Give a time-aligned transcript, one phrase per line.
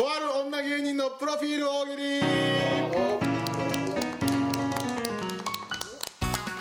[0.00, 1.98] とある女芸人のプロフィール大喜利。
[1.98, 2.22] ね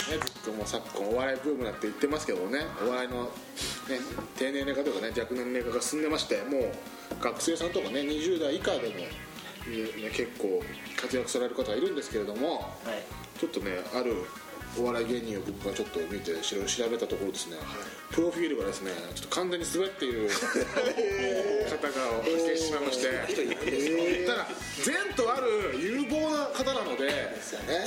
[0.10, 2.66] ずっともう昨今お笑いブームなんて言ってますけどもね。
[2.86, 3.30] お笑いの、ね、
[4.36, 9.08] 低年齢化とかね若年齢化が進んでましてもう学生さんとかね20代以下でも、ね、
[10.12, 10.62] 結構
[10.98, 12.76] 活躍される方がいるんですけれども、
[13.40, 14.16] ちょっとねある
[14.78, 16.58] お笑い芸人を僕がちょっと見て調
[16.90, 17.58] べたところですね、
[18.12, 23.10] プロフィールがですねちょっと完全に滑っている方が発見してしまいまして、
[24.28, 24.48] ただ
[24.86, 27.34] 前途ある有望な方なので、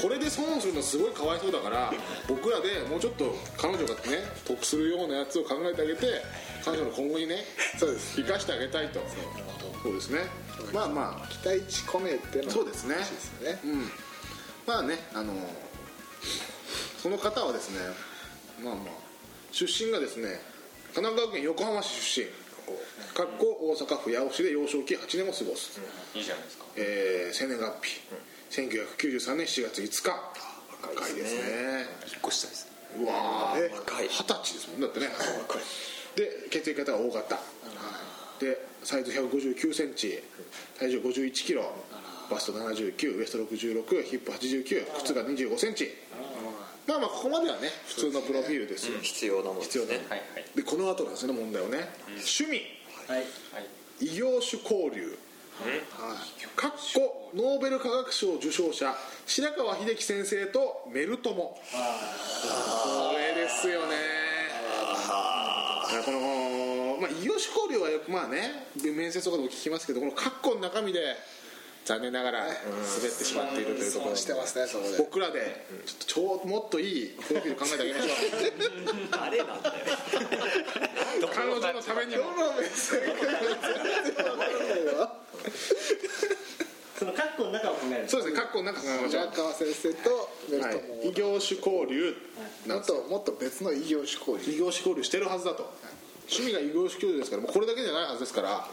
[0.03, 1.93] これで損するのすごいかわいそうだから
[2.29, 6.07] 僕らでもうちょっと彼女がね得するようなやつを考えてあげて
[6.65, 7.45] 彼女の今後にね
[7.79, 8.17] そうです。
[8.21, 9.01] 生かしてあげたいと。
[9.83, 10.21] そうですね。
[10.73, 12.97] まあまあ期待値込めてのそうですね。
[12.97, 13.59] ね。
[13.65, 13.91] うん。
[14.67, 15.33] まあねあの
[17.03, 17.81] その方はですね
[18.63, 18.85] まあまあ
[19.51, 20.41] 出身がですね
[20.95, 22.43] 神奈川県横浜市出身。
[23.15, 25.81] かっこ大阪府八尾市で幼少期8年を過ごす、
[26.15, 26.65] いいじゃないですか。
[26.77, 28.01] えー生年月日、
[28.51, 30.11] 1993年7月5日。
[30.83, 31.87] 若いですね。
[32.07, 32.69] 引っ越したいです
[33.01, 33.73] うわー。
[33.73, 34.09] 若い。
[34.09, 35.09] 二十歳ですもんだってね。
[36.17, 37.41] で血液型は O 型。
[38.39, 40.23] でサイズ1 5 9センチ。
[40.79, 41.73] 体重5 1キロ。
[42.31, 45.91] バスト79ウエスト66ヒップ89靴が2 5センチ
[46.87, 49.85] まあまあここまではね普通のプロフィールですよ、必要なものですね。
[49.85, 50.45] 必要なはいはい。
[50.57, 52.63] でこの後なんですよね問題をね、趣味。
[53.09, 53.25] はい。
[54.01, 55.19] 異業種交流。
[56.57, 58.95] かっこノーベル化学賞受賞者
[59.27, 61.59] 白川秀樹先生とメルトモこ
[63.17, 63.95] れですよね。
[66.05, 71.17] この、まあ、異業種交流はよくまあね面接とかでも聞きますけどこの括弧の中身で
[71.85, 72.57] 残念ながら滑っ
[73.19, 74.67] てしまっているというところ損してますね
[74.99, 78.09] 僕らでちょっと超もっといいプロフィール考えてあげましょ。
[79.11, 79.75] 誰なんだよ
[81.25, 82.23] う彼女のためにも。
[86.99, 89.25] そのカッコの中を考えるそうですね括弧の中考えましょう。
[89.25, 90.31] 白川先生と
[91.03, 92.15] 異業種交流
[92.69, 94.53] もっともっと別の異業種交流。
[94.53, 95.69] 異業種交流してるはずだと。
[96.31, 98.69] 趣味が異業種交流ですからもうこれだけじゃないはずですから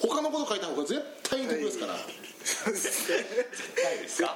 [0.00, 3.08] 他のこと書いた方が絶対に得ですから、絶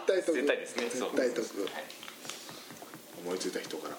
[0.06, 1.46] 対得絶対ですね絶対得。
[3.24, 3.96] 思いついた人から。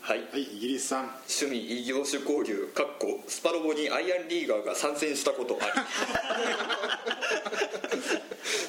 [0.00, 0.18] はい。
[0.32, 0.42] はい。
[0.42, 1.04] イギリスさん。
[1.28, 5.72] 趣味異業種交流かっこスパロボにアイアンリーガーが参戦したことあり。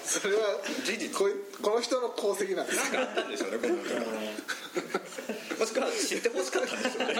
[0.06, 0.42] それは
[0.86, 3.96] 事実こいこの人の功績なんですかあったんでしょうねこの人。
[5.60, 7.16] もしくは知ってほしかったんでしょうね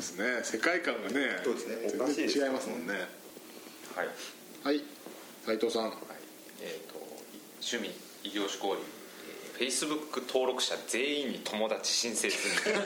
[0.00, 0.40] ですね。
[0.42, 1.76] 世界観がねそうですね。
[1.94, 2.94] おかしい違いますもんね。
[3.94, 4.08] はい。
[4.64, 4.82] はい。
[5.44, 5.92] 斉藤さん。
[6.62, 6.98] えー、と
[7.60, 7.90] 趣味
[8.24, 8.78] 異業種交流。
[9.54, 12.72] フェイスブック登録者全員に友達申請する。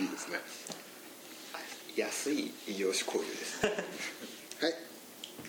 [0.00, 0.40] いいですね。
[1.96, 3.62] 安い異業種交流です。
[3.62, 3.70] ね
[4.60, 4.74] はい。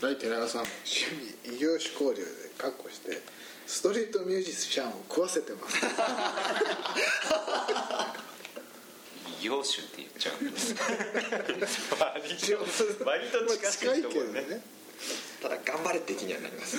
[0.05, 0.17] はい。
[0.17, 0.61] 寺川さん。
[0.61, 1.07] 趣
[1.44, 2.21] 味異業種交流で
[2.57, 3.19] カッコして
[3.67, 5.77] ストリートミュージシャンを食わせてます。
[9.41, 10.75] 異業種って言っちゃうんです。
[11.99, 14.61] 割 と割と近いいところねけどね。
[15.41, 16.77] ただ頑張れって気にはなります。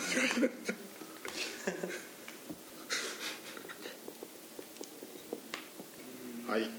[6.49, 6.71] はい。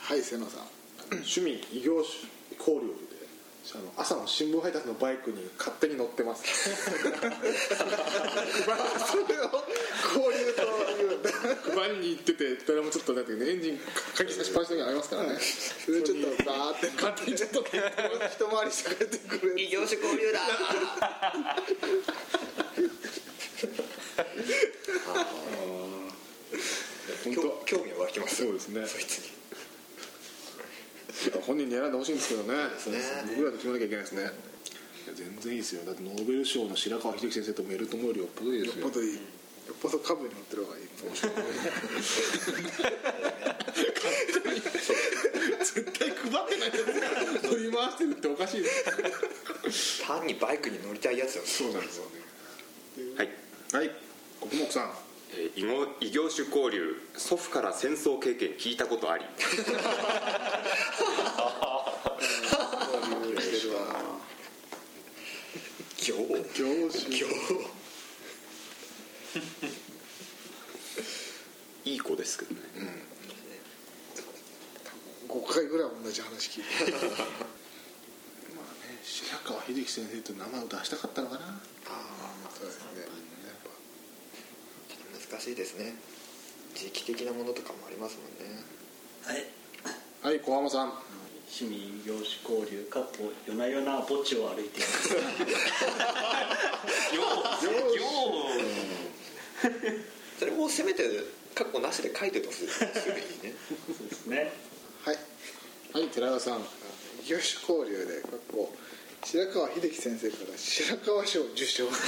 [0.00, 0.60] はい瀬野さん。
[1.10, 1.66] 趣味。
[1.72, 2.38] 異業種。
[2.58, 3.17] 交流で
[3.74, 6.42] あの朝の新聞配達のバイクに勝手に乗ってます。
[6.44, 6.78] そ
[9.18, 9.50] れを
[10.08, 11.30] 交流というんだ
[11.74, 13.78] 配りに行ってて誰もちょっとなんてエンジン
[14.16, 15.38] かき差しっぱなしの時ありますからね。
[15.38, 19.60] それちょっとバーって勝手にちょっと一回りして帰ってくる。
[19.60, 20.40] 異業種交流だ。
[27.24, 28.86] 本興当興味は湧きますそうですね。
[28.86, 29.37] そいつに
[31.48, 32.52] 本人に選んでほしいんですけどね。
[32.52, 32.68] ね。
[33.32, 34.20] 僕らで決めなきゃいけないですね。
[34.20, 34.30] いや
[35.16, 35.84] 全然いいですよ。
[35.86, 38.82] だってノーベル賞の白川秀樹先生とメルトモよりよっぽどいいですよ。
[38.84, 39.14] よっぽどいい。
[39.14, 39.20] よ
[39.72, 40.84] っぽど株に乗ってる方がいい
[45.64, 46.74] 絶対配ってないや
[47.40, 47.48] つ。
[47.48, 48.68] 取り回してるっておかしいで
[49.70, 52.10] す単にバイクに乗りたいやつよそうなんですよね。
[53.16, 53.28] はい、
[53.72, 53.90] はい。
[54.40, 54.92] 国木さん。
[56.00, 59.24] 異業種交流祖父から戦争経験聞いたことあり
[63.10, 63.80] 交流してるわ
[66.08, 67.26] 業業種業
[71.84, 72.60] いい子ですけどね。
[75.28, 76.92] 5回ぐらい同じ話聞いて。
[76.92, 77.00] まあ
[78.88, 81.60] ね白川秀樹先生と名前を出したかったのかな。
[82.56, 83.06] そうですね。
[85.30, 85.94] 難しいですね。
[86.74, 88.64] 時期的なものとかもありますもんね。
[89.24, 89.44] はい。
[90.22, 90.92] はい小浜さん
[91.50, 95.08] 趣味異業種交流かっこ夜な夜な墓地を歩いています
[100.38, 101.02] それもせめて
[101.54, 102.86] カッコなしで書いてほしいですね
[103.98, 104.52] そうですね。
[105.04, 105.16] はい。
[105.92, 106.60] はい寺川さん。
[107.24, 108.72] 異業種交流でかっこ
[109.24, 111.88] 白川秀樹先生から白川賞受賞。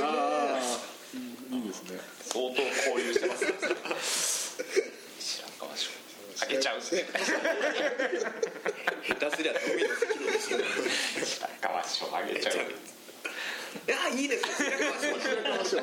[0.00, 0.58] あ
[1.52, 2.00] あいいですね。
[2.22, 3.36] 相当交流してま
[4.00, 4.39] す
[6.50, 6.96] あげちゃう下手
[9.36, 10.58] すりゃ富の責任ですよ
[11.24, 12.58] 白川賞あげちゃうい
[13.88, 14.42] やいいです
[15.76, 15.82] よ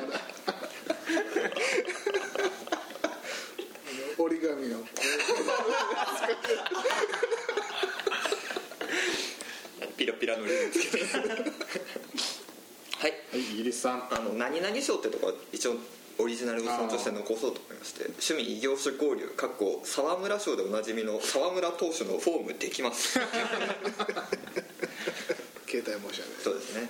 [4.18, 4.80] 折り紙の
[9.96, 11.04] ピラピラのリボンつけて
[12.98, 13.08] はい。
[13.08, 14.08] はいイギリスさん。
[14.10, 15.76] あの何々賞ってとこは一応
[16.18, 23.20] オリジナルの尊として残そうと思いまして趣味異業種交流かっこ沢村賞でおなじみの沢村投手のフォームできます。
[25.66, 26.88] 携帯模写でそうですね。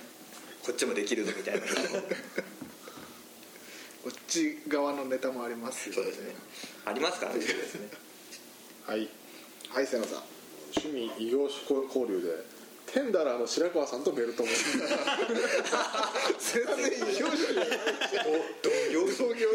[0.65, 1.61] こっちもできるぞみたいな。
[1.61, 1.67] こ
[4.09, 5.95] っち側のネタもありますよ。
[5.95, 6.33] そうですね。
[6.85, 7.41] ありますからね？
[8.87, 9.09] はい。
[9.69, 10.23] はい瀬野さん。
[10.75, 12.29] 趣味異業種交流で
[12.93, 14.49] テンダラーの白川さんとベルトも
[16.39, 17.67] 全然異業種じゃない
[18.93, 19.45] 同業で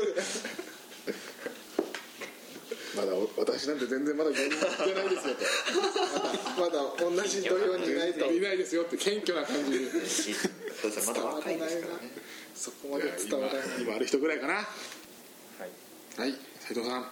[2.96, 9.96] まだ私なんて全然まだ芸人じゃないですよとまだまだ同じ土俵にいないといないですよって謙虚な感じでそ
[10.88, 12.00] うですねまだ若いですからね
[12.54, 14.64] そこまで伝わらない今今ある人ぐらいかなはい
[16.20, 17.10] はい斉藤さん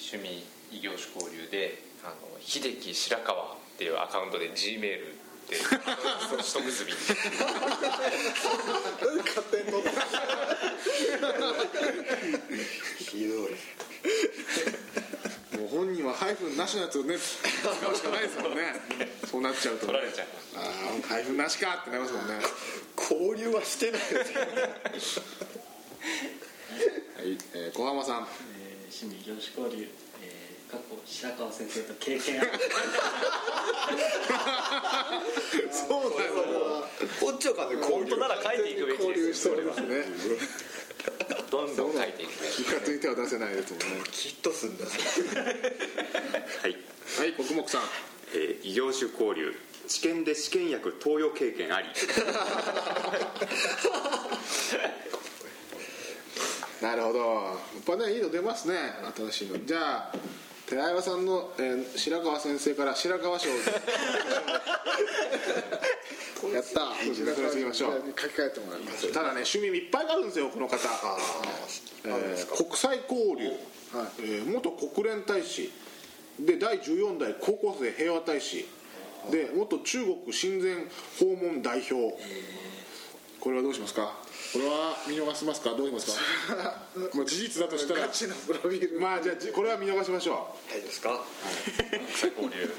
[0.00, 5.14] 趣味異業種交流であの秀樹白川っていうアカウントで G メール
[5.48, 6.92] で一結び。
[6.92, 7.14] 勝
[9.52, 9.90] 手に取った
[12.98, 13.54] ひどい。
[15.60, 17.48] もう本人はハイフンなしのやつをね使
[17.88, 18.74] うしかないですもんね。
[19.30, 20.26] そうなっちゃうと取られちゃう
[20.56, 22.34] ああハイフンなしかってなりますもんね。
[22.34, 22.40] は
[22.96, 24.32] 交流はしてないです
[25.18, 25.22] よ
[27.24, 28.22] い、えー、小浜さん。
[28.22, 29.86] えー趣味異業種交流。
[29.86, 30.07] えー
[30.70, 32.50] 過去白川先生と経験ある。
[35.70, 36.32] そうだよ
[37.20, 39.86] こっちは完全に本当なら書いていくべき交流ですよしておりますね
[41.50, 44.84] どんどん書いていくべき気がついては出せないですもんねキッとすんだ。
[44.84, 44.90] は
[46.68, 46.76] い、
[47.18, 47.80] はい国木さん。
[48.34, 49.54] えー異業種交流
[49.86, 51.88] 治験で試験薬投与経験あり。
[56.82, 57.18] なるほど。
[57.18, 57.56] やっ
[57.86, 58.76] ぱねいいの出ますね。
[59.16, 59.64] 新しいの。
[59.64, 60.18] じゃあ
[60.68, 63.48] 寺山さんの、えー白川先生から白川賞
[66.52, 66.94] やった。
[67.14, 68.02] 白川賞いきましょう。
[68.18, 69.06] 書き換えてもらいます。
[69.12, 70.76] ただね趣味いっぱいあるんですよこの方。
[72.04, 75.72] えー国際交流、えー元国連大使。
[76.38, 78.66] で第14代高校生平和大使。
[79.30, 80.88] で元中国親善
[81.18, 82.16] 訪問代表
[83.40, 84.12] これはどうしますか？
[84.52, 85.70] これは見逃しますか？
[85.74, 86.18] どうします
[86.52, 86.82] か？
[87.14, 88.00] まあ事実だとしたら。
[88.00, 89.00] ガチなプロフィール。
[89.00, 91.24] まあじゃあじこれは見逃しましょ大丈夫ですか？
[92.36, 92.74] 交流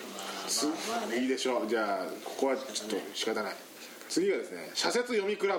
[1.11, 1.15] う。
[1.15, 1.67] いいでしょう。
[1.67, 3.55] じゃあここはちょっと仕方ない。
[4.09, 5.49] 次がですね社説読み比べ。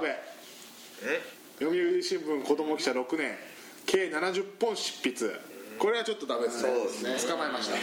[1.61, 3.39] 読売新聞子ども記者6年。
[3.87, 5.41] 計70本執筆。
[5.79, 6.69] これはちょっとダメですね。
[6.69, 7.31] そうですね。
[7.31, 7.77] 捕まえました。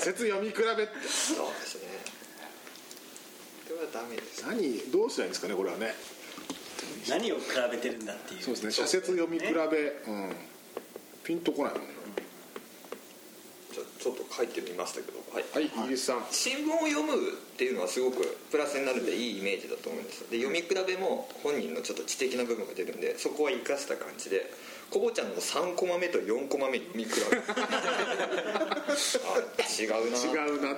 [0.00, 0.92] 説読み比べって。
[1.08, 1.80] そうですね。
[1.88, 2.15] これ
[3.74, 4.44] はダメです。
[4.46, 5.94] 何どうしたらいいんですかねこれはね。
[7.08, 8.42] 何を比べてるんだっていう。
[8.42, 10.36] そうですね社説読み比べ、うん。
[11.24, 11.94] ピンとこないもんね。
[13.72, 15.18] ちょちょっと書いてみましたけど。
[15.32, 15.44] はい。
[15.52, 16.24] はいイギリスさん。
[16.30, 20.30] 新聞を読むっていうのはすごくプラスになるんでいいイメージだと思うんです。
[20.30, 24.50] で読み比べも本人のちょっと知的な部分が出るんでそこは生かした感じで
[24.90, 27.40] コボちゃんの3コマ目と4コマ目に見比べあ
[29.78, 30.16] 違うな。
[30.16, 30.68] 違うな。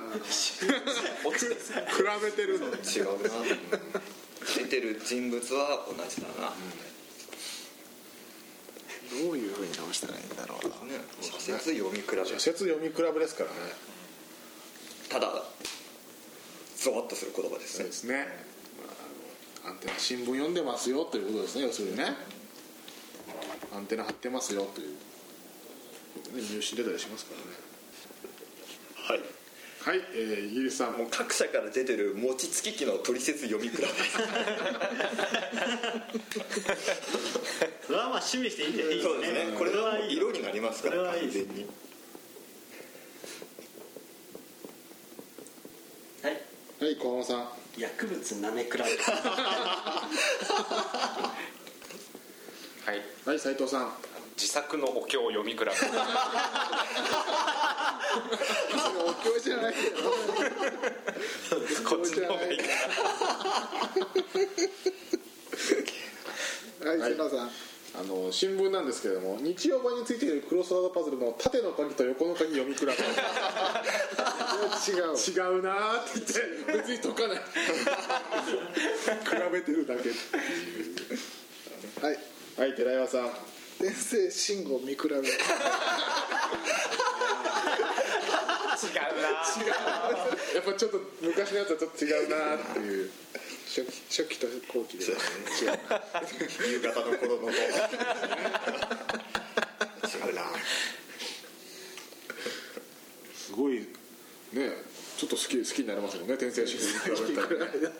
[1.25, 1.81] 落ちです比
[2.23, 2.71] べてる違うな。
[4.57, 6.53] 出てる人物は同じだな、
[9.25, 10.75] どういうふうに直したらいいんだろうな。
[10.93, 12.25] ね社説読み比べ。
[12.25, 13.57] 社説読み比べですからね。
[15.11, 15.45] ただ
[16.77, 17.85] ゾワッとする言葉ですね。
[17.85, 18.27] そうですね、
[18.79, 22.38] まああのアンテナ新聞読んでますよということですね要するにね
[23.75, 24.95] アンテナ張ってますよという。
[26.15, 27.47] ことね入試出たりしますからね。
[29.09, 29.21] はい。
[29.81, 30.93] はい、えー、イギリスさん。
[30.99, 33.87] もう各社から出てる餅つき機の取説読み比べ。
[37.87, 39.57] それはまあ趣味していいんじゃないですね。
[39.57, 41.67] これは色になりますからこれはいい完全に
[46.23, 46.33] はい。
[46.81, 47.49] はい小浜さん。
[47.79, 48.79] 薬物なめ比べ
[52.89, 53.03] はい。
[53.27, 53.93] はい斉藤さん。
[54.35, 55.67] 自作のお経を読み比べ。
[55.67, 55.91] るそれ
[59.05, 59.97] お経じゃないけど。
[61.87, 62.65] こっちの方がいいか
[66.89, 67.51] はい瀬野さん。
[68.01, 72.93] あの新聞なんですけれども日曜版についているクロスワードパズルの縦の鍵と横の鍵読み比べ。
[72.93, 72.97] 違
[75.01, 75.03] う。
[75.03, 75.05] 違
[75.59, 76.41] うなーって言って
[76.73, 77.39] 別に解かない。
[77.45, 77.51] 比
[79.53, 80.09] べてるだけ。
[82.01, 83.31] はいはい寺岩さん。
[83.79, 85.29] 電声信号見比べ違うな。
[90.53, 93.11] やっぱちょっと昔のやつはちょっと違うなーっていう。
[93.69, 97.63] 初期初期と後期で夕方の頃のと違
[100.33, 100.43] うな。
[103.37, 103.87] すごい
[104.53, 104.73] ね
[105.19, 107.91] ちょっと好き好きになりますもんね転生シフトに比べたらね。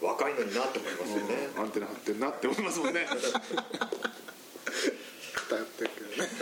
[0.00, 1.52] 若いのになって思いますよね。
[1.60, 3.04] アンテナ張ってんなって思いますもんね。
[3.04, 3.20] 偏
[5.60, 6.32] ってるけどね。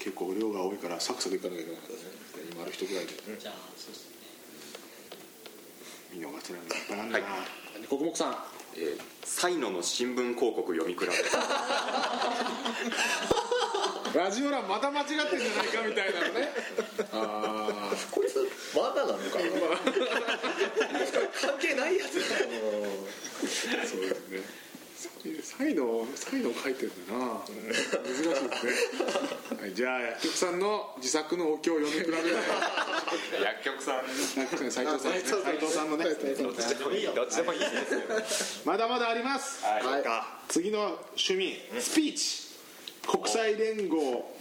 [0.00, 2.16] 結構量が多いからサクサクいかなきゃいけなかったですね。
[2.50, 3.12] 今ある人ぐらいで。
[3.12, 4.16] じゃあそうですね。
[6.16, 7.44] 見逃せないのがいっぱいあるな、は
[7.90, 11.06] 国木さんえーサイノの新聞広告読み比べ。
[14.18, 16.54] ラジオ欄また間違ってんじゃないかみたいなのね。
[17.12, 19.46] ああこいつまだなのかな。
[21.42, 22.34] 関係ないやつそ
[23.98, 24.40] うですね
[25.42, 27.40] サイのサイの書いてるんだな。
[27.46, 32.22] 珍しいですね、はい、じゃあ薬局さんの自作のお経を読み比べない。
[33.42, 34.04] 薬局さん。
[34.40, 35.20] 薬局さん斉藤さんね。
[35.20, 36.04] 斉藤さんのね。
[36.04, 37.66] どっちでもいいどっちでもいいで
[38.26, 39.82] すまだまだあります、はい。
[40.48, 41.56] 次の趣味。
[41.80, 42.46] スピーチ。
[43.06, 44.34] 国際連合。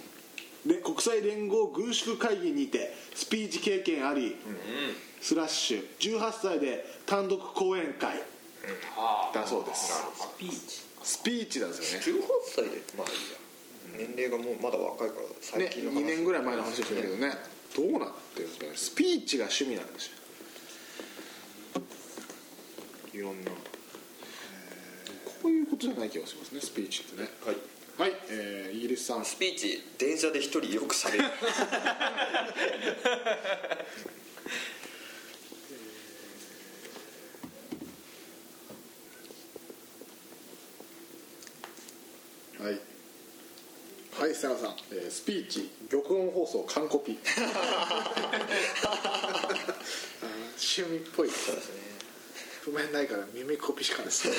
[0.66, 4.36] で国際連合軍縮会議にてスピーチ経験あり、
[5.22, 5.88] スラッシュ。
[6.00, 8.22] 18歳で単独講演会
[9.34, 9.94] だそうです。
[9.94, 10.84] スピーチ。
[11.04, 12.20] スピーチなんですよね。
[12.22, 12.24] 18
[12.56, 15.98] 歳でまあいいや年齢がもうまだ若いからね最近の話。
[16.02, 17.32] 2年ぐらい前の話でしたけどね。
[17.76, 18.72] どうなってるんですかね。
[18.76, 20.14] スピーチが趣味なんですよ。
[23.14, 23.52] いろんな。
[23.52, 27.30] こういうことじゃない気がしますねスピーチってね。
[27.46, 27.56] はい。
[27.98, 29.24] はい、えーイギリスさん。
[29.24, 31.24] スピーチ電車で一人よくしゃべる
[42.66, 42.80] はい。
[44.20, 44.76] はい瀬野さん。
[44.92, 47.20] えースピーチ玉音放送完コピ。
[50.58, 51.30] 趣味っぽい。
[52.64, 54.28] 譜面ないから耳コピしかです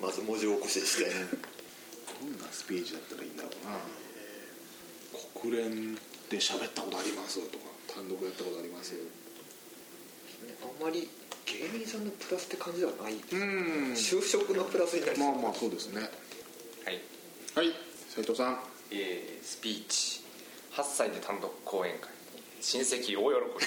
[0.00, 1.18] まず文字起こししてどん
[2.38, 3.80] なスピーチだったらいいんだろうな、
[5.40, 6.00] 国連で
[6.36, 8.94] 喋ったことありますとか単独やったことあります。
[10.62, 11.10] あんまり
[11.50, 13.92] 芸人さんのプラスって感じではないうん。
[13.94, 15.32] 就職のプラスになりそう。
[15.32, 16.06] まあまあそうですねは
[16.90, 17.00] い。
[17.56, 17.74] はい。
[18.08, 18.58] 斉藤さん。
[18.92, 20.20] えースピーチ。
[20.72, 22.08] 8歳で単独講演会。
[22.60, 23.66] 親戚大喜び。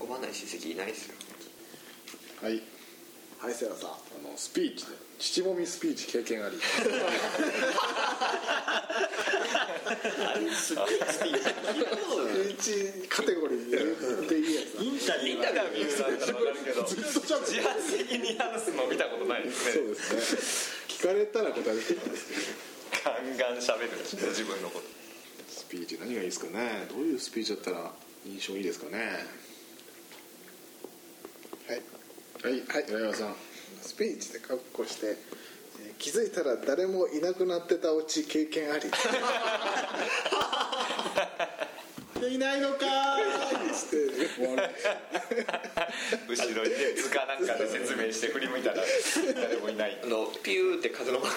[0.00, 1.14] 喜ばない親戚いないですよ。
[2.42, 2.62] はい。
[3.38, 3.90] はい瀬野さん。
[3.90, 3.92] あ
[4.30, 6.58] のスピーチで父もみスピーチ経験あり。
[10.54, 13.78] スピーチカテゴリーに入
[14.22, 14.76] れていいやつ
[15.08, 24.84] だインタビューるなんだら分かるけどずっとしゃべって自発的に話すの見たことないですねそうですね聞かれたら答えてくれますけどガンガン喋る自分のこと
[25.48, 27.92] スピーチ何がいいですかねどういうスピーチだったら
[28.26, 28.98] 印象いいですかね
[31.66, 31.82] はい
[32.44, 33.34] はいはい寺岩さん
[33.82, 35.14] スピーチで格好して、えー
[35.98, 38.88] 気づいたら誰もいなくなってたオチ経験あり。
[42.34, 43.96] いないのかーして
[46.28, 48.76] 後ろにね図かなんかで説明して振り向いたら
[49.34, 49.98] 誰もいない。
[50.02, 51.36] あのピューって風のマーク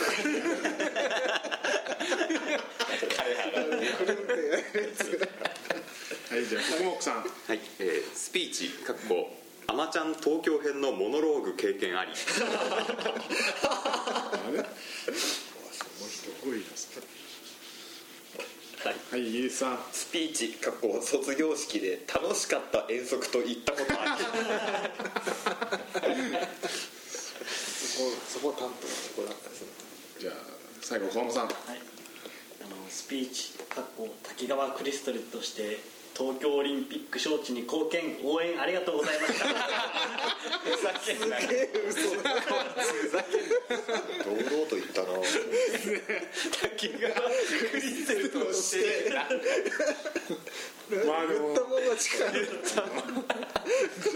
[3.16, 3.42] 彼ら。
[3.52, 5.00] がくるってやるやつ
[6.32, 9.30] はいじゃあ国木さんはい、えースピーチかっこ
[9.68, 12.12] アマちゃん東京編のモノローグ経験あり。
[12.12, 12.14] あ
[14.56, 14.64] れ？
[15.12, 17.02] すごいです
[18.84, 18.96] はい。
[19.12, 19.80] はいイギリスさん。
[19.92, 24.26] スピーチ過去卒業式で楽しかった遠足と言ったことあそ
[28.04, 29.68] こそこ担当そこだったですね。
[30.20, 30.34] じゃあ
[30.82, 31.46] 最後小浜さん。
[31.46, 31.56] はい、
[32.64, 35.80] あのスピーチかっこ滝川クリストルとして
[36.18, 39.46] 東京オリンピック招致に貢献応援ありがとうございました。
[40.62, 43.56] ふざけんなふざけんな
[44.24, 45.08] 堂々と言ったな
[46.62, 47.10] 滝が
[47.72, 49.12] クリステルとして
[51.06, 52.10] まあでも言ったもんじ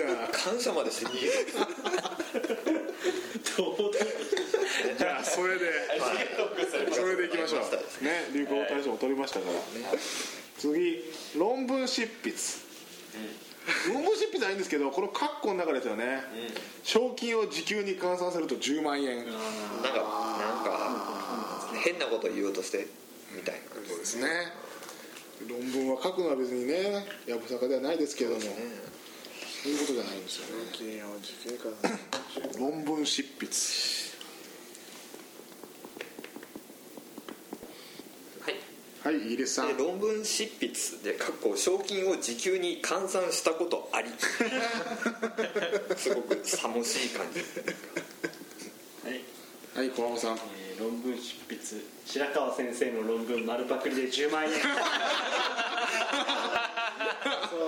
[0.03, 1.05] ゃあ感謝までし
[3.57, 3.91] 堂々
[4.97, 7.29] じゃあそれで、はい、それで
[8.01, 9.53] ね流行語大賞も取りましたから、
[10.57, 11.03] 次
[11.37, 12.35] 論文執筆、
[13.93, 16.21] 論文執筆はいいんですけどこの括弧の中ですよね、
[16.83, 19.17] 賞金を時給に換算すると10万円。
[19.17, 22.87] なんかなんか変なこと言おうとして
[23.35, 23.61] みたいな。
[23.87, 24.27] そうですね。
[25.49, 28.41] 論文は書くのは別にねやぶさかではないですけども。
[29.65, 30.63] そういうことじゃないんですよね。
[30.73, 31.97] 金を時給から
[32.61, 33.51] 論文執筆
[39.05, 39.67] はいはいイギリスさん。
[39.67, 44.09] で論文執筆でかっこ賞金を時給に換算したことあり。
[45.95, 47.39] すごくさもしい感じ。
[49.07, 49.21] はい、
[49.75, 50.33] はい小浜さん。
[50.33, 51.57] えー論文執筆
[52.05, 54.51] 白川先生の論文丸パクリで10万円。
[54.59, 54.59] そ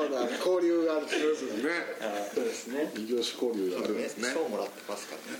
[0.05, 1.63] うだ交流があるってことですね。
[1.63, 1.69] ね
[2.35, 2.91] そうですね。
[2.97, 4.29] 異業種交流があるんですね。
[4.33, 5.39] 賞もらってますからね。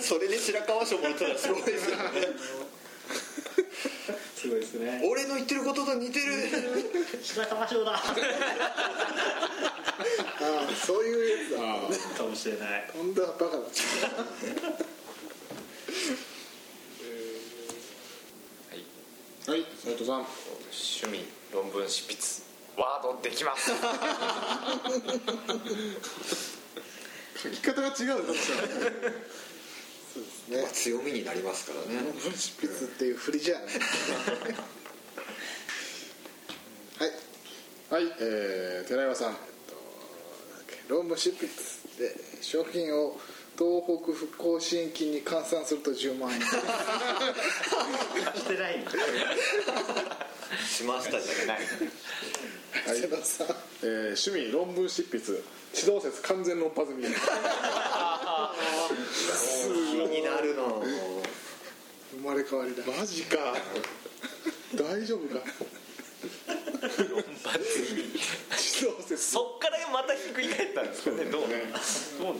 [0.00, 2.02] それで白川賞もらったらすごいですよね
[4.40, 5.02] すごいですね。
[5.04, 6.32] 俺の言ってることと似てる。
[7.92, 8.00] あ
[10.66, 11.58] あそういうやつだ。
[11.60, 12.88] あかもしれない。
[12.90, 13.60] とんだバカだあ
[19.50, 19.66] はい。
[19.84, 20.24] 斉藤さん。
[20.24, 22.18] 趣味論文執筆。
[22.78, 23.70] ワードできます。
[27.42, 28.18] 書き方が違うだっ
[30.50, 32.02] てさね強みになりますからね。
[32.02, 33.64] 論文執筆っていう振りじゃない。
[36.98, 38.04] はい。
[38.04, 39.36] はいえー、寺岩さん。
[40.88, 41.46] 論文執筆
[41.98, 43.18] で賞金を
[43.56, 46.40] 東北復興支援金に換算すると10万円。
[46.40, 46.48] し
[48.46, 48.84] てない
[50.66, 51.60] しましたじゃない。
[52.86, 53.46] 瀬田さん。
[53.82, 55.42] えー、趣味論文執筆。
[55.72, 57.04] 指導説完全論破済み
[58.90, 58.94] 気
[60.08, 60.62] になるな
[62.12, 62.82] 生まれ変わりだ。
[62.98, 63.54] マジか。
[64.74, 65.44] 大丈夫か？
[69.16, 71.24] そっからまたひっくり返ったんですかね。
[71.24, 71.64] どうね。
[72.18, 72.36] どう？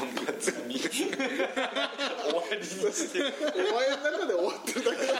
[0.00, 0.98] 論文済み終わ
[2.50, 3.22] りにしてお
[3.74, 5.12] 前の中で終わってるだけだ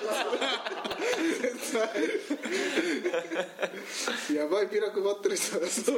[4.42, 5.96] やばいビラ配ってる人だそう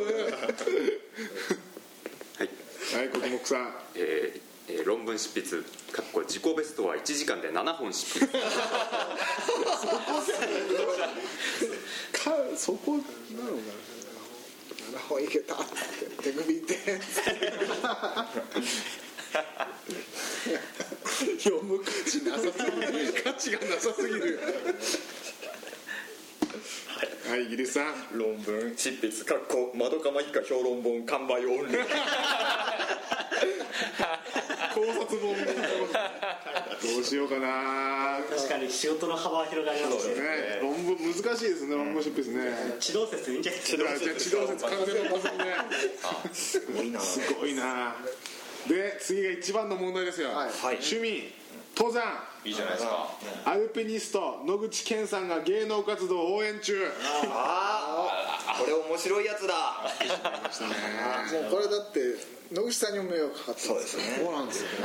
[3.51, 3.75] さん。
[3.97, 8.39] えーえー論文執筆かっこ自己ベストは1時間で7本執筆。
[8.39, 8.39] か
[12.57, 13.09] そこなのか
[14.93, 15.55] 7本いけた。
[15.57, 16.79] って手首いって。
[21.41, 23.13] 読む価値なさすぎる。
[23.25, 24.39] 価値がなさすぎる
[27.29, 27.95] はいイギリスさん。
[28.17, 28.75] 論文。
[28.77, 31.87] 執筆かっこ窓かま一家評論本完売オンリー
[34.75, 35.35] 考察本
[36.83, 38.19] どうしようかな。
[38.29, 40.15] 確かに仕事の幅は広がりますね。
[40.15, 40.59] ね。
[40.63, 42.77] 論文難しいですね論文執筆ね。
[42.81, 44.21] 地動説いいんじゃないですか。
[44.21, 45.55] 地動説完全論破済みね
[46.33, 47.01] すごいな。
[47.01, 47.95] すごいな。
[48.69, 50.49] で次が一番の問題ですよ、はい。
[50.49, 50.77] はい。
[50.77, 51.33] 趣味。
[51.77, 52.03] 登山
[52.45, 53.09] いいじゃないですか。
[53.45, 56.91] アルピニスト野口健さんが芸能活動応援中。
[57.29, 58.09] あ
[58.49, 59.55] あこれ面白いやつだ。
[61.33, 62.01] もうこれだって
[62.53, 64.03] 野口さんにも迷惑かかってそうですね。
[64.23, 64.69] そうなんですよ。
[64.69, 64.77] ね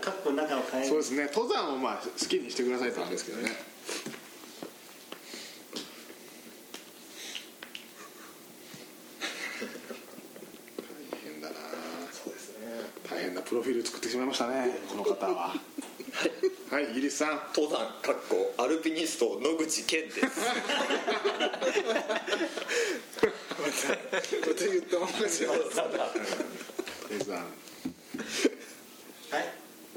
[0.00, 1.30] カッコの中を変えそうですね。
[1.32, 3.50] 登山をまあ好きにしてくださいとなんですけどね
[11.12, 11.54] 大変だな
[12.12, 12.66] そうですね
[13.08, 13.62] 大変なプロ
[14.24, 15.54] フィール作ってしましたねこの方は。
[16.70, 16.90] はい。
[16.92, 17.40] イギリスさん。
[17.54, 20.20] 登山かっこアルピニスト野口健です。
[20.24, 20.28] ま
[24.54, 25.18] た言ったまんま
[29.30, 29.44] はい。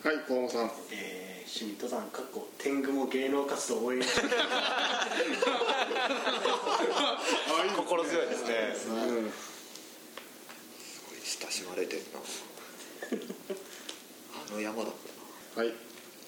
[0.04, 0.72] はい小浜さん。
[0.92, 4.02] えー趣味登山かっこ天狗も芸能活動応援。
[4.02, 4.22] 中心
[8.06, 8.76] 強いですね。
[8.76, 8.96] すご
[11.16, 12.20] い親しまれてるな。
[12.20, 12.22] あ
[14.54, 14.90] の山だ
[15.56, 15.68] はい、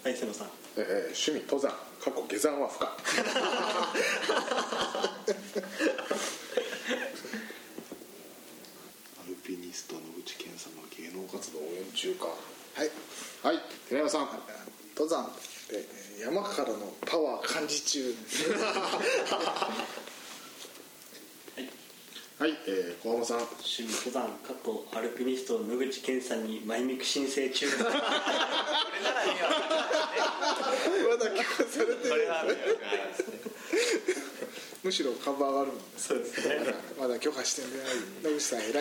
[0.03, 0.47] はい瀬野さん。
[0.77, 1.71] えー趣味登山。
[1.99, 2.85] 過去下山は不可。
[9.19, 12.27] アルピニスト野口健さんが芸能活動応援中か。
[12.27, 12.33] は
[12.85, 12.91] い。
[13.43, 13.59] はい。
[13.89, 14.29] 寺山さん。
[14.95, 15.29] 登山っ
[15.69, 15.87] て
[16.21, 18.13] 山からのパワー感じ中
[22.39, 23.37] はい、えー、小浜さん。
[23.39, 27.91] 趣味登山かっこアルピニスト野口健さんにマイミク申請中まだ
[31.35, 32.15] 聞かされてる
[34.81, 35.81] むしろ株上がるもんね。
[35.97, 36.73] そうですね。
[36.97, 37.71] まだ許可してない
[38.23, 38.71] 野口さん偉い。
[38.71, 38.79] は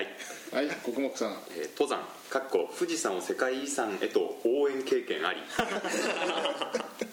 [0.00, 1.42] い、はい国木さん。
[1.56, 5.40] えー登山かっこ富士山を世界遺産へと応援経験あり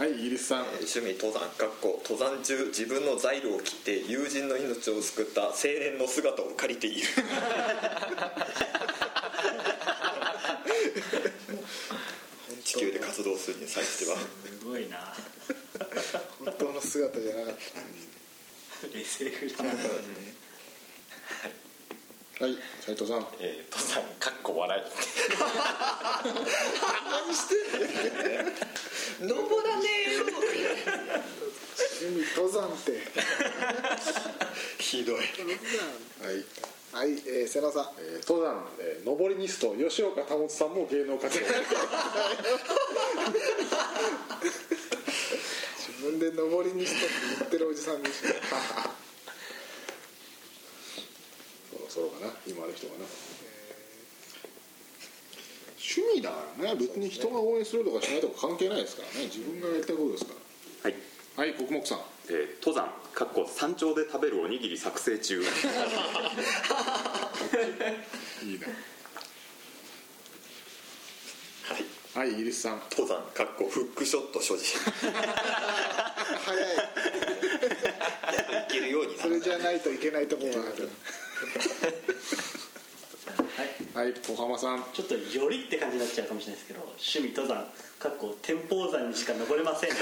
[0.00, 0.62] はいイギリスさん。
[0.62, 7.06] 趣味登山かっこ登山中自分のザイルを切って友人の命を救った青年の姿を借りている。
[12.64, 14.16] 地球で活動するに際しては。
[14.16, 14.24] す
[14.64, 15.14] ごいな。
[16.42, 17.56] 本当の姿じゃなかっ
[18.90, 19.74] た SF だはい
[22.40, 22.56] 斉
[22.94, 23.26] 藤さん。
[23.38, 24.82] えー、登山かっこ笑い。
[29.20, 32.96] 登らねえよ趣味登山って。
[34.78, 35.16] ひどい。
[35.16, 35.26] はい。
[36.92, 37.84] はい、えー、瀬野さん。
[37.98, 41.46] えー登山、えー、登りニスト吉岡保さんも芸能活動。
[45.76, 48.14] 自分で登りにしとって言ってるおじさんでし
[51.70, 53.04] そろそろかな今ある人かな、
[55.80, 56.78] 趣味だからね。
[56.78, 59.26] 別に人が応援するとかしないとか関係ないですからね。
[59.26, 60.32] 自分がやりたいことですか
[60.84, 60.94] はい、
[61.36, 61.98] らはい国木さん。
[62.28, 62.92] えー登山。
[63.12, 65.40] かっこ山頂で食べるおにぎり作成中。
[65.40, 65.46] いい
[68.58, 68.66] ね。
[71.64, 71.84] はい。
[72.14, 72.80] はいイギリスさん。
[72.90, 73.20] 登山。
[73.34, 74.62] かっこフックショット所持。
[76.44, 76.64] 早い。
[78.70, 80.88] いけるようになそるれじゃないといけないところがある
[83.94, 84.84] はいはい小浜さん。
[84.92, 87.64] ちょっとよりって感じになっちゃうかもしれないですけど趣味登山
[87.98, 89.90] かっこ天保山にしか登れません。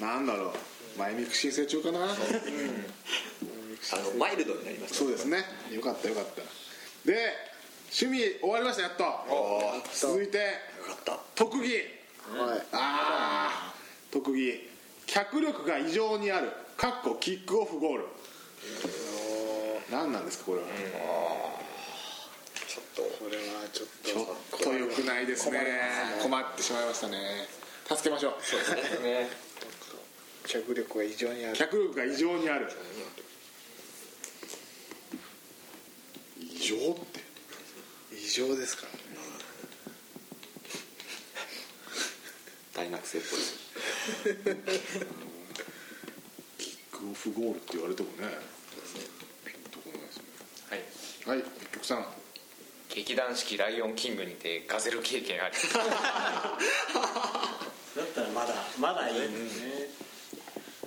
[0.00, 0.52] なんだろう。
[0.98, 2.04] 前見く申請中かな。
[2.04, 2.06] あ
[3.96, 5.44] のマイルドになりましたそうですね。
[5.70, 6.42] よかったよかった。
[7.10, 7.32] で
[7.90, 9.04] 趣味終わりましたやっと。
[9.94, 10.44] 続いてよ
[10.86, 11.18] かった。
[11.34, 11.74] 特技。
[11.74, 12.58] はい。
[12.72, 13.74] ああ
[14.10, 14.68] 特技
[15.08, 16.52] 脚力が異常にある。
[16.76, 18.04] かっこキックオフゴール。
[19.90, 20.66] 何なんですかこれは、
[22.68, 23.02] ちょっと。
[23.24, 23.42] これは
[23.72, 24.08] ちょっと。
[24.58, 25.60] ちょっと良くないですね。
[26.22, 27.48] 困ってしまいましたね。
[27.88, 28.34] 助けましょう。
[30.46, 31.56] 脚力が異常にある。
[31.56, 32.70] 脚力が異常にある。
[36.38, 36.78] 異常っ
[37.12, 37.20] て？
[38.12, 38.98] 異常ですからね。
[42.74, 43.40] 大学生っぽい
[46.58, 48.16] キックオフゴールって言われてもね
[49.44, 50.24] ピンとこないですね。
[51.26, 51.38] はい。
[51.38, 52.06] はい一曲さん。
[52.94, 55.54] 劇団四季ライオンキングにてガゼル経験あり。
[55.54, 55.60] だ
[58.02, 59.68] ったらまだまだいいんですね。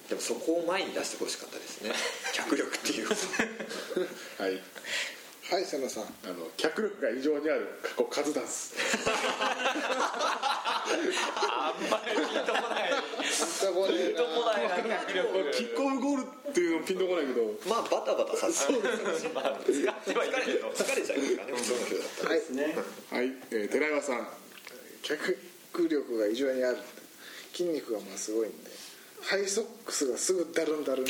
[0.10, 1.91] でもそこを前に出してほしかったですね。
[2.34, 3.08] 脚力っていう。
[3.08, 3.13] は
[4.47, 4.60] い。
[5.52, 6.04] はい瀬野さん。
[6.04, 8.76] あの脚力が異常にある過去数ダンス
[11.38, 12.91] あんまりピンとこない。
[12.91, 14.97] ピンとこないな
[15.51, 16.82] キックオフゴールっていう。
[16.82, 18.73] のピンとこないけどまあバタバタさせて
[19.34, 21.21] まあ使ってはいるけど疲れちゃう。
[21.38, 22.63] からね普通の人だったらはいですね
[23.12, 24.27] はい、えー、寺岩さん
[25.04, 25.38] 脚
[25.88, 26.77] 力が異常にある
[27.54, 28.58] 筋肉がまあすごいんで
[29.23, 31.06] ハイソックスがすぐダルンダルン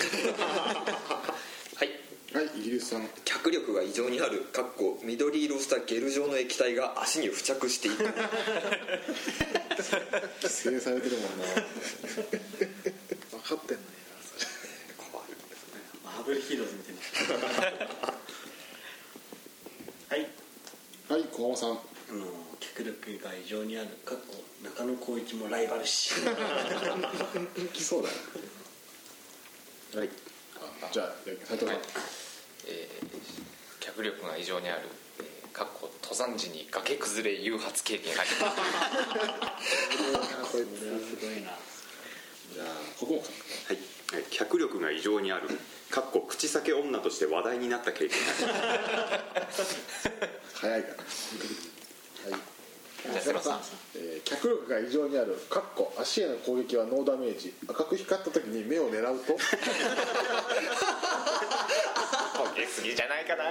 [2.33, 3.07] はいはいイギリスさん。
[3.25, 7.97] 脚力が異常にあるかっこ緑色したゲル状の液体が足に付着している
[10.41, 11.45] 規制されてるもんな。
[13.31, 13.83] 分かってんの
[14.97, 15.27] 怖い
[16.05, 17.45] マーブルヒーローズみたいな
[20.09, 20.27] はい。
[21.09, 21.71] はい小浜さん。
[21.71, 22.25] あの
[22.59, 26.11] 脚力が異常にあるかっこ中野浩一もライバル視
[27.73, 28.09] 来そうだ
[29.95, 29.99] な。
[29.99, 30.09] はい。
[30.91, 31.77] じゃあ斉藤さん、はい
[32.67, 33.11] えー
[33.79, 34.81] 脚力が異常にある、
[35.19, 38.59] えーかっこ登山時に崖崩れ誘発経験あり これは
[40.49, 41.57] すごいな。
[42.53, 42.65] じゃあ
[43.05, 43.33] 国木さん
[43.73, 43.77] はい、
[44.13, 45.47] えー脚力が異常にある
[45.89, 49.37] かっこ口裂け女として話題になった経験あ
[50.53, 50.95] 早いから
[52.31, 52.41] はい。
[53.95, 57.53] えー脚力が異常にあるかっこ足への攻撃はノーダメージ。
[57.67, 59.35] 赤く光った時に目を狙うと？
[62.51, 63.43] ボケすぎじゃないかな。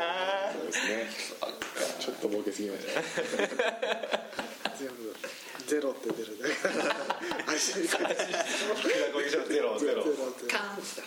[0.53, 1.09] そうですね。
[1.99, 3.01] ちょっとボケすぎました
[4.77, 5.17] 全部
[5.67, 6.55] ゼロって出るだけ
[7.55, 7.97] 足にゼ
[9.61, 11.01] ロゼロカーンって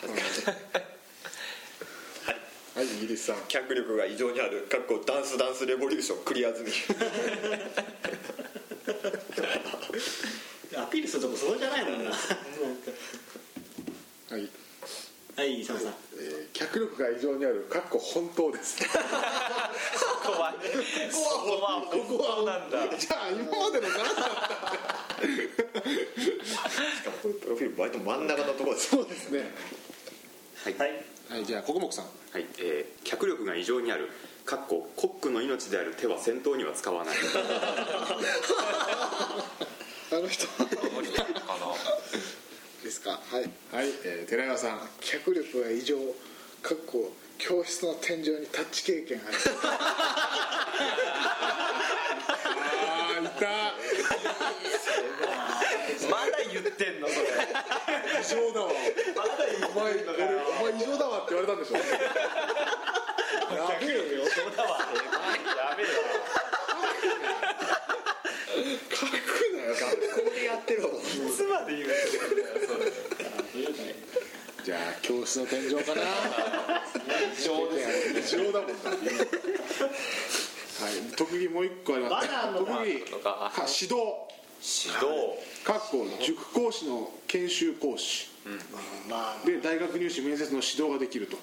[2.76, 3.36] はいイギリスさん。
[3.48, 4.64] 脚力が異常にある。
[4.64, 6.72] かっこダンスダンスレボリューションクリア済み
[10.76, 12.10] アピールするとこそこじゃないもんな。
[12.12, 12.16] は
[14.38, 14.50] い、
[15.36, 16.03] はい佐野さん
[16.80, 17.68] 力が異常にある。
[17.70, 18.78] かっこ本当です。
[18.88, 19.00] こ
[20.26, 20.58] こはね
[21.12, 22.98] そこは本当なんだ。
[22.98, 24.24] じゃあ今までの何だった
[25.20, 25.32] し
[27.04, 28.90] かもプロフィール割と真ん中のところです。
[28.90, 29.52] そうですね。
[30.64, 30.76] はい。
[31.30, 31.46] はい。
[31.46, 32.06] じゃあ国木さん。
[32.06, 34.10] はい、えー脚力が異常にある。
[34.46, 37.16] かっこコックの命である手は戦闘には使わない。
[40.12, 40.48] あの人。
[42.84, 43.12] ですか。
[43.12, 43.50] はい。
[43.72, 44.90] はい、えー、寺川さん。
[45.00, 45.98] 脚力が異常
[46.64, 49.38] かっこ教室の天井にタッチ経験ある。
[52.84, 53.48] あーいた。
[56.10, 57.28] まだ言ってんのそれ。
[58.22, 58.72] 異常だわ。
[59.76, 61.82] お前俺お前異常だわって言われたんでしょや
[63.80, 65.86] べえよそうだわやべえ
[68.90, 69.12] 書く
[69.58, 69.76] なよ
[70.16, 71.90] ここでやってるわわいつまで言う
[74.64, 76.02] じゃあ教室の天井かな
[77.38, 77.68] 異常
[78.24, 78.96] です異常だもんなは
[80.90, 82.28] い特技もう一個あります。
[82.58, 83.96] 特技指導。
[84.66, 85.06] 指導。
[85.64, 88.30] かっこ塾講師の研修講師。
[89.10, 91.38] まあで大学入試面接の指導ができると、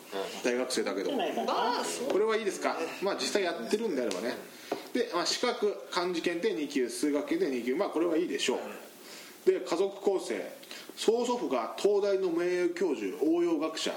[0.45, 1.17] 大学生だけどこ
[2.19, 2.77] れはいいですか？
[3.03, 4.35] まあ実際やってるんであればね。
[4.93, 7.77] で、まあ、資格漢字検定2級数学検定2級。
[7.77, 9.51] まあこれはいいでしょう。
[9.51, 10.59] で家族構成。
[10.97, 13.93] 曽祖父が東大の名誉教授応用学者。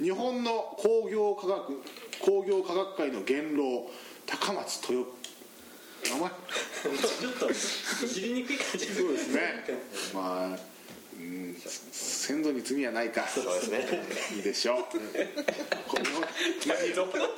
[0.00, 1.82] 日本の工業科学
[2.20, 3.90] 工業科学界の元老
[4.26, 5.10] 高松豊
[6.10, 7.54] 名前ちょっとい
[8.08, 9.40] じりにくい感じそうですね。
[10.12, 10.58] まあ
[11.16, 13.26] うん先祖に罪はないか。
[13.26, 13.86] そうですね。
[14.36, 14.82] いいでしょう。
[15.88, 16.04] この
[16.94, 17.28] どこの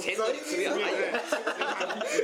[0.00, 0.98] 戦争に罪はないよ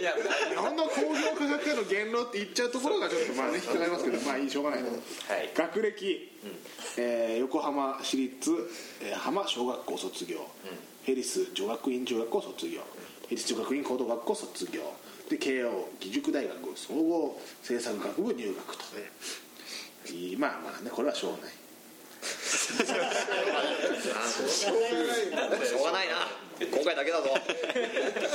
[0.00, 0.12] いや
[0.50, 4.98] 日本の工業科学界の元老って言っちゃうところがちょっとまあね引っかかりますけどまあいいしょうがないな、はい。
[5.54, 6.30] 学歴、
[6.98, 8.50] えー横浜市立、
[9.02, 10.46] えー浜小学校卒業、
[11.02, 12.80] ヘリス女学院中学校卒業
[13.28, 14.82] ヘリス女学院高等学校卒業
[15.30, 18.84] で慶応義塾大学総合政策学部入学と。
[20.12, 21.52] いいまあまあねこれはしょうがない。
[22.24, 24.70] しょ
[25.80, 26.14] うがないな
[26.60, 27.28] 今回だけだぞ。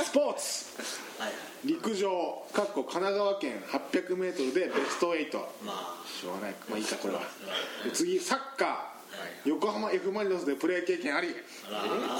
[0.04, 0.66] スポーツ。
[1.18, 1.38] はいはい。
[1.64, 5.32] 陸上かっこ神奈川県 800m でベスト8
[5.64, 6.54] ましょうがない。
[6.68, 7.20] まあいいかこれは。
[7.84, 8.99] で次サッカー
[9.44, 11.28] 横浜 F・ マリノスでプレー経験あり。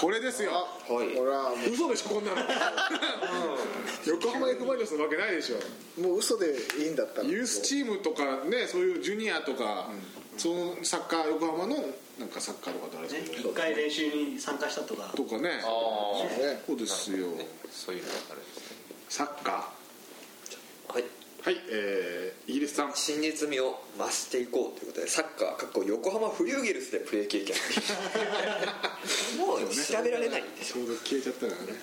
[0.00, 0.52] これですよ。
[0.52, 1.16] はい。
[1.16, 2.36] ほらも嘘でしょこんなの。
[4.06, 5.56] 横浜 F・ マリノスのわけないでしょ。
[5.98, 7.28] うもう嘘でいいんだったら。
[7.28, 9.88] ユースチームとかねそういうジュニアとか、
[10.36, 11.76] そのサッカー横浜の
[12.18, 15.12] なんかサッカーとかってあれあねですけど、一回練習に参加したとか。
[15.16, 15.60] とかね。
[15.62, 15.66] あ
[16.22, 17.28] あねそうですよ。
[17.70, 18.76] そういうのがあるんですね。
[19.08, 19.72] サッカ
[20.88, 21.02] はい。
[21.02, 22.92] ーはいえー、イギリスさん。
[22.94, 27.57] 真実味を増していこうということでサッカーかっこ横浜フリューゲルスでプレー経験。
[29.38, 31.79] もう調べられないんでしょちょうど消えちゃったからね。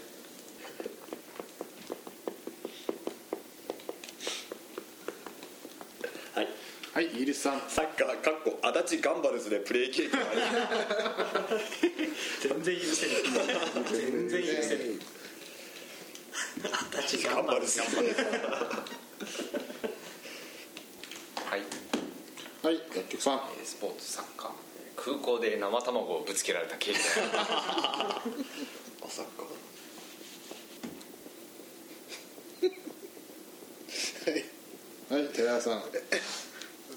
[6.35, 6.47] はい。
[6.93, 7.61] はいイギリスさん。
[7.67, 10.41] サッカーかっこ足立ガンバルズでプレー経験あり。
[12.41, 13.11] 全然許せる
[13.91, 15.01] 全然許せる
[16.71, 17.73] あたちガ頑張るンバルズ
[21.49, 21.61] はい
[22.67, 23.35] はい薬局さん。
[23.57, 24.51] えースポーツサッカー。
[24.97, 28.21] 空港で生卵をぶつけられた経験あ
[29.07, 35.81] サッカーはい寺田さん。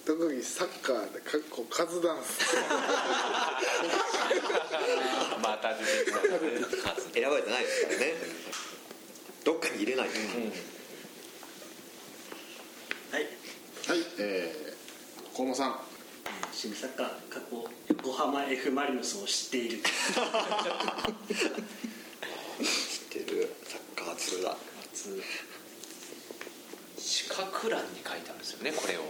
[0.04, 2.40] 特技サッカーでかっこカズダンス。
[5.40, 6.10] また出てき
[6.82, 6.94] た。
[6.94, 8.14] 数選ばれてないですからね。
[9.44, 10.14] どっかに入れないと、
[13.16, 13.28] はい。
[13.86, 14.59] はいえー、
[15.36, 15.74] 河野さん。
[16.52, 19.78] 趣味サッカー過去横浜 F・ マリノスを知っている。
[19.78, 19.82] 知
[23.18, 23.54] ってる。
[23.64, 24.56] サッカー通だ
[26.98, 29.00] 資格欄に書いてあるんですよねこれを。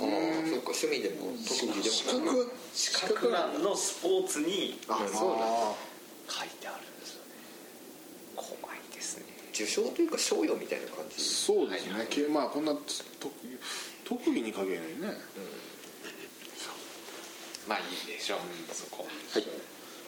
[0.00, 5.46] ああそっか趣味でも特技資でも格資格欄のスポーツにあそうだ。
[6.26, 7.30] 書いてあるんですよね。
[8.34, 9.24] 怖いですね。
[9.52, 11.22] 受賞というか賞与みたいな感じ。
[11.22, 13.56] そうですね、けまあこんな特技
[14.04, 15.18] 特技に限らないね、
[17.66, 18.38] まあいいでしょう、
[18.72, 19.06] そこ。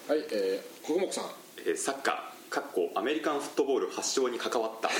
[0.08, 0.18] はい。
[0.30, 1.24] えー、国木さん。
[1.66, 4.88] えーサッカーかっこアメリカンフットボール発祥に関わった。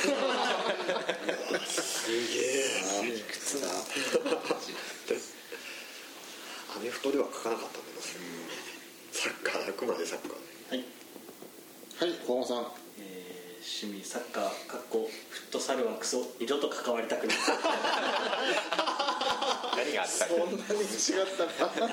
[6.77, 8.03] アメフトでは書かなかったんだけど。
[9.13, 10.31] サッカーあくまでサッカー
[10.71, 10.85] はい、
[11.99, 12.57] はい河野さん。
[12.57, 12.86] えー
[13.67, 17.37] 趣味サッカーかっこフットサルはクソ二度と関わりたくない。
[19.77, 20.27] 何があった？
[20.27, 21.45] そんなに違った。
[21.45, 21.87] な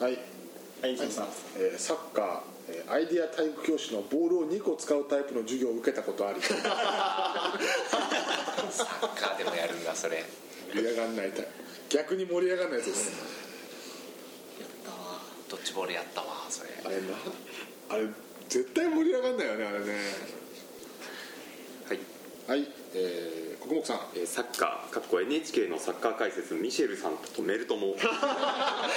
[0.00, 0.18] はい、
[0.80, 1.28] はい、さん、
[1.58, 6.40] えー、サッカーアイディア体育教師のボールを2個使うタイプの授業を受けたことあり。
[6.48, 6.64] サッ
[9.20, 10.24] カーでもやるんだそれ。
[10.72, 11.48] 盛り上がんないタイプ。
[11.90, 13.10] 逆に盛り上がんないやつです。
[15.48, 16.70] ドッジボールやったわそれ。
[16.84, 17.00] あれな
[17.88, 18.06] あれ
[18.48, 19.86] 絶対盛り上がんないよねあれね。
[21.88, 21.98] はい。
[22.48, 24.00] はいえー、国木さん。
[24.14, 27.96] えーサッカーかっこ NHK のサッカー解説ミシェルさんとメルトモ。
[28.02, 28.90] あ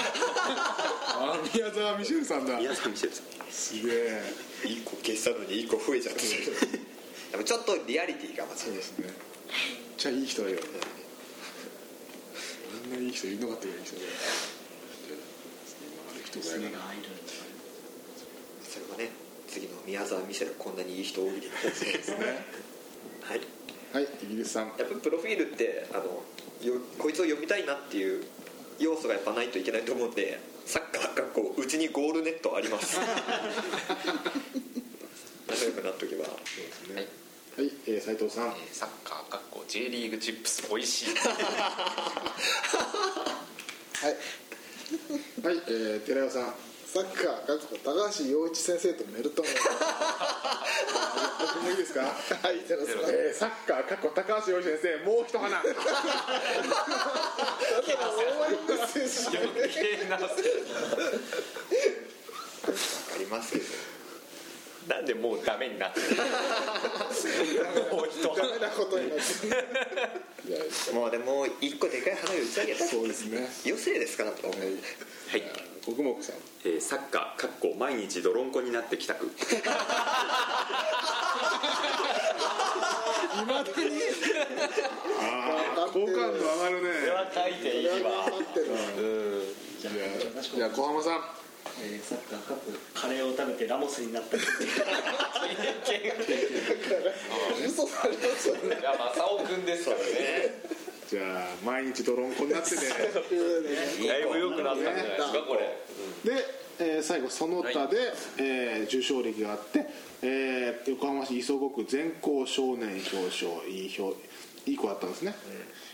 [1.53, 2.57] 宮沢ミシェルさんだ。
[2.57, 3.25] 宮沢ミシェルさん。
[3.49, 4.21] すげえ。
[4.63, 6.21] 1個消したのに1個増えちゃって
[7.31, 9.13] でもちょっとリアリティがまずそうですねめっ
[9.97, 11.00] ちゃいい人だよあ
[12.95, 14.07] んないい人いるのかっていう人だよ
[16.09, 16.83] ある人ぐらいかな
[18.63, 19.09] それはね
[19.47, 22.17] 次の宮沢見せるこんなにいい人大喜利の方ですね。
[23.21, 23.41] はい。
[23.91, 24.67] はいイギリスさん。
[24.67, 28.23] やっぱりプロフィールってあのよこいつを読みたいなっていう
[28.79, 32.97] 要素がやっぱないといけないと思うんでサッカー学校うちにゴールネットあります。
[35.49, 36.23] 仲良くなっとけば。
[36.23, 37.07] はい、
[37.57, 38.47] はい、えー、斉藤さん。
[38.47, 41.15] えーサッカーかっこ J リーグチップスおい しい。
[41.15, 41.21] は
[44.09, 44.15] い、
[45.45, 46.53] はいえー、寺尾さん。
[46.91, 49.47] サッカーかっこ高橋陽一先生とメルトモ
[51.39, 52.07] 僕もいいですかは
[52.51, 55.47] い寺さんえー、サッカーかっこ高橋洋一先生もう一花。
[59.31, 60.35] 余計なわか
[63.19, 63.90] りますけど
[64.87, 66.05] なんでもうダメになってる？
[67.91, 73.49] もう一ダメなことになってもうでも一個でかい花火打ち上げたそうですね。
[73.65, 74.57] 余生ですからとはい。
[74.59, 75.43] はい、
[75.85, 76.35] 国木さん。
[76.65, 79.29] えーサッカーかっこ毎日泥んこになって帰宅
[85.19, 86.89] ああ好感度上がるね。
[87.33, 88.25] 書いていいわ。
[88.25, 88.65] 待ってる
[89.79, 89.93] じゃあ
[90.55, 91.40] じゃあ小浜さん
[91.83, 94.37] えーサッカーカップカレーを食べてラモスになった。
[97.65, 98.77] 嘘されますよね。
[98.79, 100.03] いや正雄君ですからね。
[101.09, 102.83] じゃあ毎日泥んこになっててだ
[104.17, 105.59] いぶ良くなったんじゃないですかこれ。
[106.23, 106.45] で、
[106.79, 107.97] えー最後その他で、
[108.37, 109.85] えー受賞歴があって、
[110.21, 114.15] えー横浜市磯子区全校少年表彰いい表
[114.67, 115.35] いい子だったんですね、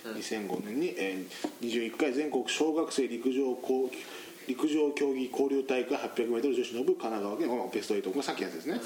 [0.05, 3.89] 2005年に、えー21回全国小学生陸上こう
[4.47, 8.79] 陸上競技交流大会 800m 女子の部神奈川県まあベスト8これさっきのやつですね、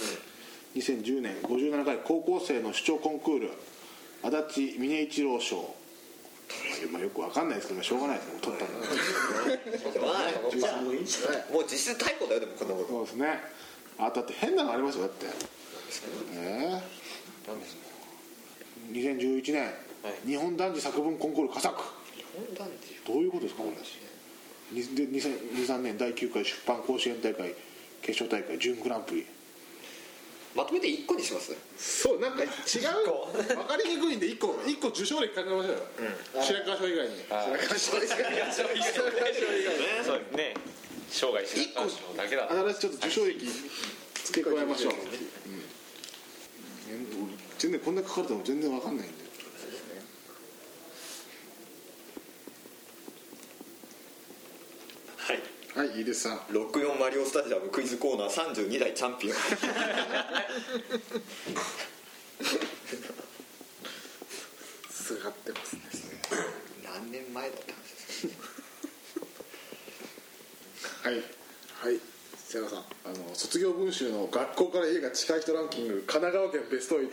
[0.76, 3.52] 2010年57回高校生の主張コンクール
[4.24, 5.76] 足立峰一郎賞。
[6.92, 8.40] まあよくわかんないですけどまあしょうがないですね。
[8.42, 8.76] 取ったんだ
[11.54, 12.90] もう実質逮捕だよでもこんなこと。
[12.90, 13.40] そうですね。
[13.98, 15.28] あだって変なのありますよだって。
[16.34, 17.02] ええ
[18.92, 19.72] 2011年、
[20.26, 21.76] 日本男児作文コンクール佳作
[23.06, 23.78] どういうことですかこれに
[24.74, 27.54] で2023年第9回出版甲子園大会
[28.02, 29.26] 決勝大会準グランプリ。
[30.54, 31.56] まとめて1個にします？
[31.78, 32.50] そうなんか違う。
[33.56, 35.78] 分かりにくいんで1個一個受賞歴考えましょうよ、
[36.42, 37.14] 白川賞以外に。
[37.80, 38.18] そうです
[40.36, 40.54] ね
[41.10, 43.46] 生涯白川賞だけだ新しいちょっと受賞歴
[44.26, 45.00] 付け加えましょう、うん
[47.58, 49.21] 全然こんな書かれても全然分かんないんで
[55.74, 56.38] はいはいいいですさん。
[56.52, 59.36] 64マリオスタジアムクイズコーナー32代チャンピオン。
[64.92, 65.82] すがってますね。
[66.84, 68.28] 何年前だって話です
[71.04, 71.16] はい。
[71.16, 71.22] は
[71.90, 72.00] い。
[72.48, 72.80] 瀬川さん。
[73.06, 77.10] あの卒業文集の学校から家が近い人ランキング神奈川県ベスト8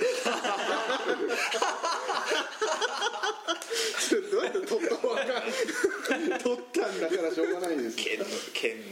[4.01, 5.21] それどうやって取ったのか
[6.43, 8.19] 取ったんだからしょうがないです県
[8.53, 8.85] 県も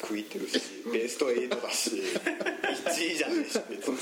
[0.00, 0.60] 食いてるし
[0.92, 3.98] ベスト8だし1位じゃないし別に。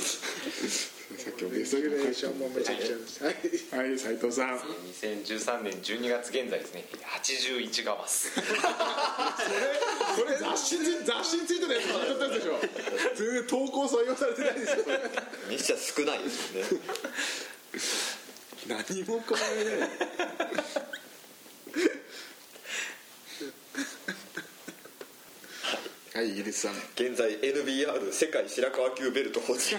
[1.18, 3.89] さっきもベストシミュレ8ーションもめちゃくちゃはい。
[3.89, 4.59] はい斉藤さん。
[4.59, 6.84] 2013年12月現在ですね。
[7.03, 8.41] 81ガマスこ
[10.28, 12.61] れ雑誌に雑誌についてのやつまとったでしょ。
[13.16, 14.84] 全然投稿採用されてないですよ。
[15.51, 16.68] にしちゃ少ないですよね。
[18.68, 19.89] 何も加えない
[26.14, 26.72] はいイギリスさん。
[26.94, 29.61] 現在 NBR 世界白川級ベルト保持。
[29.61, 29.78] 白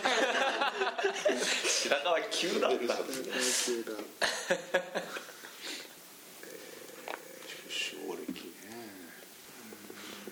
[2.03, 2.93] 川急だった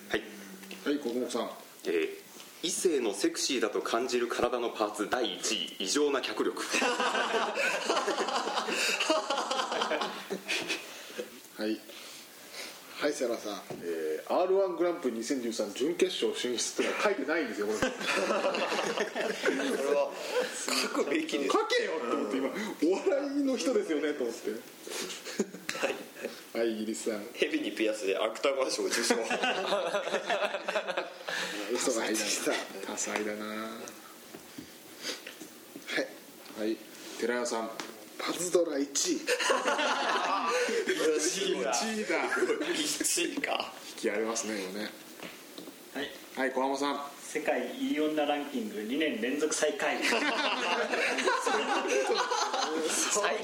[0.08, 0.22] はい、
[0.84, 1.50] はい国木さん。
[1.86, 2.28] えー
[2.60, 5.76] 異性のセクシーだと感じる体のパーツ第1位。
[5.78, 6.60] 異常な脚力。
[11.56, 11.80] はい。
[13.00, 13.62] はい瀬川さん。
[13.82, 13.97] えー
[14.30, 17.78] r 1グランプリ2013準決勝進出ってのは書いてないんですよこれ。
[17.78, 17.90] これ
[19.94, 20.10] は
[20.82, 22.50] 書くべきです書けよって思って今
[22.94, 24.50] お笑いの人ですよねと思って。
[26.58, 26.74] はい。
[26.74, 27.24] イギリスさん。
[27.32, 29.14] ヘビにピアスで芥川賞受賞。
[31.72, 32.24] 嘘が入った
[32.92, 33.46] 多彩だな。
[33.46, 33.54] は
[36.58, 36.60] い。
[36.60, 36.76] はい。
[37.18, 37.70] 寺谷さん。
[38.18, 38.84] パズドラ1位
[40.68, 41.72] 1位だ。
[41.72, 42.02] 1
[43.38, 43.72] 位か。
[43.96, 44.90] 引きありますね今ね。
[45.94, 46.10] はい。
[46.36, 47.00] はい小浜さん。
[47.22, 49.98] 世界いい女ランキング2年連続最下位。
[50.02, 50.16] 最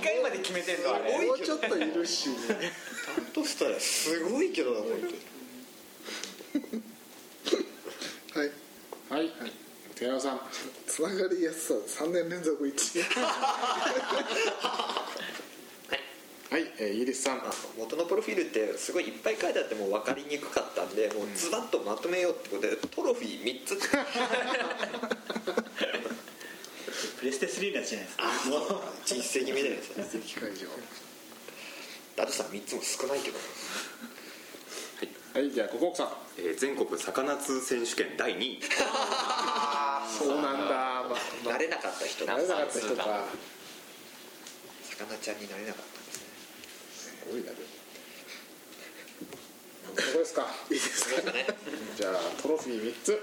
[0.01, 1.27] 下位まで決めてんのあれ。
[1.27, 2.37] もうちょっといるしね。
[3.16, 4.91] だとしたらすごいけどな本
[8.35, 8.51] はい。
[9.11, 9.33] はい
[9.95, 10.41] 寺谷さん。
[10.87, 13.05] つながりやすさ3年連続1位
[16.55, 17.40] はい、えーイギリスさん。
[17.40, 23.74] 当に元のプロフィールってすごいいっぱい書いてあってもう分かりにくかったんでもうズバッとまとめようってことでトロフィー3つ。
[27.18, 28.18] プレステ3のやつじゃないです。
[28.18, 30.22] かもう実績みたいなやつね。
[30.24, 30.68] 機会上
[32.14, 33.38] だとしたら3つも少ないけど。
[35.34, 35.50] はい。
[35.50, 36.12] じゃあココクさん。
[36.38, 38.62] えー全国魚津選手権第2位。
[40.16, 41.16] そうなんだ、ま
[41.50, 42.36] 慣れなかった人な。
[42.36, 43.24] れなかった人か。
[44.96, 46.03] 魚ちゃんになれなかった
[47.31, 47.51] ごいな。
[47.51, 47.57] でも
[49.97, 50.47] どこですか？
[50.70, 51.47] いいですかね。
[51.97, 52.12] じゃあ
[52.43, 53.22] トロフィー3つ。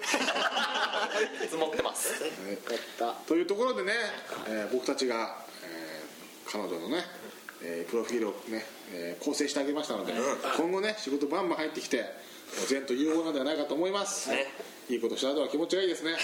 [1.41, 2.23] 積もってます。
[2.23, 2.31] はい
[3.27, 3.93] というところでね、
[4.47, 7.03] えー僕たちが、えー彼女のね、
[7.63, 10.13] えープロフィールをね、えー構成してあげましたので、
[10.57, 12.05] 今後ね仕事バンバン入ってきて
[12.69, 14.47] 前途有望なんではないかと思います、ね。
[14.89, 16.15] いいことした後は気持ちがいいですね。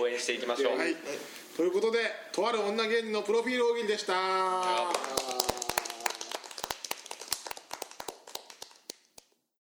[0.00, 0.78] 応援していきましょう。
[0.78, 0.96] はい。
[1.56, 1.98] ということで
[2.32, 4.14] とある女芸人のプロフィール大喜利でした